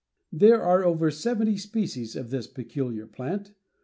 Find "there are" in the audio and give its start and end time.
0.31-0.83